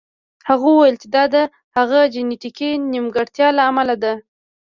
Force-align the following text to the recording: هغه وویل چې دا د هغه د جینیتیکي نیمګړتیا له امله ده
هغه 0.49 0.65
وویل 0.69 0.95
چې 1.01 1.07
دا 1.15 1.23
د 1.33 1.35
هغه 1.77 1.95
د 2.03 2.11
جینیتیکي 2.13 2.69
نیمګړتیا 2.93 3.47
له 3.57 3.63
امله 3.69 3.95
ده 4.03 4.13